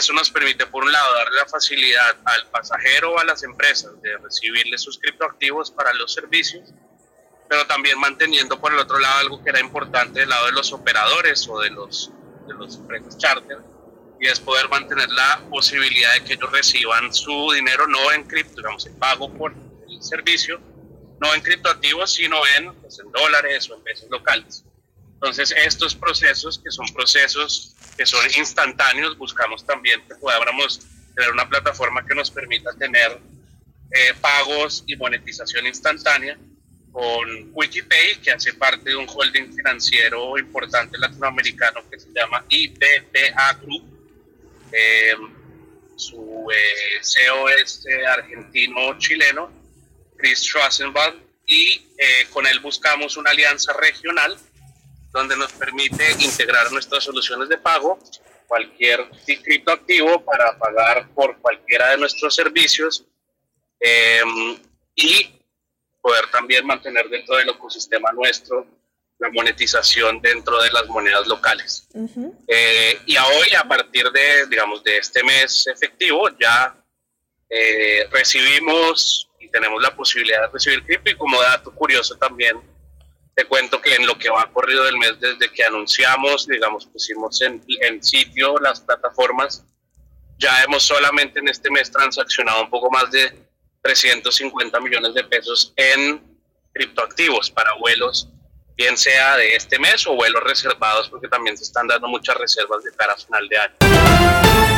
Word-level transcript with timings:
eso 0.00 0.12
nos 0.14 0.30
permite, 0.30 0.66
por 0.66 0.82
un 0.82 0.90
lado, 0.90 1.14
darle 1.14 1.36
la 1.36 1.46
facilidad 1.46 2.16
al 2.24 2.48
pasajero 2.48 3.12
o 3.12 3.18
a 3.18 3.24
las 3.24 3.42
empresas 3.42 4.00
de 4.02 4.16
recibirle 4.18 4.76
sus 4.78 4.98
criptoactivos 4.98 5.70
para 5.70 5.92
los 5.94 6.12
servicios, 6.12 6.70
pero 7.48 7.66
también 7.66 7.98
manteniendo 7.98 8.60
por 8.60 8.72
el 8.72 8.78
otro 8.78 8.98
lado 8.98 9.18
algo 9.18 9.44
que 9.44 9.50
era 9.50 9.60
importante 9.60 10.20
del 10.20 10.28
lado 10.28 10.46
de 10.46 10.52
los 10.52 10.72
operadores 10.72 11.46
o 11.48 11.60
de 11.60 11.70
los, 11.70 12.10
de 12.48 12.54
los 12.54 12.76
empresas 12.76 13.18
charter, 13.18 13.58
y 14.20 14.26
es 14.26 14.40
poder 14.40 14.68
mantener 14.68 15.08
la 15.10 15.42
posibilidad 15.50 16.12
de 16.14 16.24
que 16.24 16.34
ellos 16.34 16.50
reciban 16.50 17.12
su 17.12 17.52
dinero 17.52 17.86
no 17.86 18.12
en 18.12 18.24
cripto, 18.24 18.56
digamos, 18.56 18.86
en 18.86 18.98
pago 18.98 19.32
por 19.32 19.52
el 19.88 20.02
servicio, 20.02 20.60
no 21.20 21.34
en 21.34 21.42
criptoactivos, 21.42 22.10
sino 22.10 22.36
en, 22.56 22.74
pues, 22.80 22.98
en 22.98 23.12
dólares 23.12 23.68
o 23.70 23.76
en 23.76 23.84
pesos 23.84 24.08
locales. 24.10 24.64
Entonces, 25.14 25.52
estos 25.54 25.94
procesos, 25.94 26.58
que 26.58 26.70
son 26.70 26.86
procesos 26.94 27.76
que 28.00 28.06
son 28.06 28.24
instantáneos, 28.34 29.18
buscamos 29.18 29.66
también 29.66 30.00
que 30.08 30.14
podamos 30.14 30.80
tener 31.14 31.30
una 31.32 31.46
plataforma 31.46 32.02
que 32.06 32.14
nos 32.14 32.30
permita 32.30 32.72
tener 32.72 33.18
eh, 33.90 34.14
pagos 34.22 34.84
y 34.86 34.96
monetización 34.96 35.66
instantánea 35.66 36.38
con 36.92 37.50
Wikipay, 37.52 38.22
que 38.22 38.30
hace 38.30 38.54
parte 38.54 38.88
de 38.88 38.96
un 38.96 39.06
holding 39.06 39.52
financiero 39.52 40.38
importante 40.38 40.96
latinoamericano 40.96 41.82
que 41.90 42.00
se 42.00 42.08
llama 42.10 42.42
IBPA 42.48 43.52
Group. 43.60 43.84
Eh, 44.72 45.12
su 45.94 46.48
eh, 46.50 47.00
CEO 47.02 47.50
es 47.50 47.84
argentino-chileno, 48.16 49.52
Chris 50.16 50.40
Schwarzenbach, 50.42 51.16
y 51.44 51.86
con 52.30 52.46
él 52.46 52.60
buscamos 52.60 53.18
una 53.18 53.32
alianza 53.32 53.74
regional 53.74 54.38
donde 55.12 55.36
nos 55.36 55.52
permite 55.52 56.12
integrar 56.20 56.70
nuestras 56.72 57.04
soluciones 57.04 57.48
de 57.48 57.58
pago, 57.58 57.98
cualquier 58.46 59.08
criptoactivo 59.24 60.24
para 60.24 60.58
pagar 60.58 61.08
por 61.14 61.38
cualquiera 61.38 61.90
de 61.90 61.98
nuestros 61.98 62.34
servicios 62.34 63.04
em, 63.78 64.58
y 64.94 65.40
poder 66.00 66.30
también 66.30 66.66
mantener 66.66 67.08
dentro 67.08 67.36
del 67.36 67.50
ecosistema 67.50 68.10
nuestro 68.12 68.66
la 69.20 69.30
monetización 69.30 70.20
dentro 70.22 70.60
de 70.62 70.70
las 70.72 70.86
monedas 70.86 71.26
locales. 71.26 71.86
Eh, 72.48 72.98
y 73.04 73.16
a 73.16 73.26
hoy, 73.26 73.54
a 73.54 73.64
partir 73.64 74.10
de, 74.10 74.46
digamos, 74.46 74.82
de 74.82 74.96
este 74.96 75.22
mes 75.22 75.66
efectivo, 75.66 76.26
ya 76.40 76.74
eh, 77.50 78.08
recibimos 78.10 79.28
y 79.38 79.48
tenemos 79.50 79.80
la 79.82 79.94
posibilidad 79.94 80.42
de 80.42 80.48
recibir 80.48 80.82
cripto 80.84 81.10
y 81.10 81.16
como 81.16 81.40
dato 81.42 81.70
curioso 81.70 82.16
también, 82.16 82.58
te 83.40 83.46
cuento 83.46 83.80
que 83.80 83.94
en 83.94 84.06
lo 84.06 84.18
que 84.18 84.28
va 84.28 84.50
corrido 84.52 84.84
del 84.84 84.98
mes, 84.98 85.18
desde 85.18 85.50
que 85.50 85.64
anunciamos, 85.64 86.46
digamos, 86.46 86.84
pusimos 86.84 87.40
en, 87.40 87.64
en 87.80 88.02
sitio 88.02 88.58
las 88.58 88.82
plataformas, 88.82 89.64
ya 90.36 90.62
hemos 90.62 90.82
solamente 90.82 91.38
en 91.38 91.48
este 91.48 91.70
mes 91.70 91.90
transaccionado 91.90 92.64
un 92.64 92.68
poco 92.68 92.90
más 92.90 93.10
de 93.10 93.32
350 93.80 94.78
millones 94.80 95.14
de 95.14 95.24
pesos 95.24 95.72
en 95.76 96.22
criptoactivos 96.74 97.50
para 97.50 97.70
vuelos, 97.80 98.28
bien 98.76 98.98
sea 98.98 99.38
de 99.38 99.56
este 99.56 99.78
mes 99.78 100.06
o 100.06 100.14
vuelos 100.14 100.42
reservados, 100.44 101.08
porque 101.08 101.28
también 101.28 101.56
se 101.56 101.64
están 101.64 101.86
dando 101.86 102.08
muchas 102.08 102.36
reservas 102.36 102.84
de 102.84 102.92
cara 102.92 103.14
a 103.14 103.16
final 103.16 103.48
de 103.48 103.56
año. 103.56 104.69